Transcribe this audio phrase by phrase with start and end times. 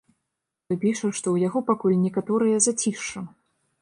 [0.69, 3.19] Той піша, што ў яго пакуль некаторае зацішша.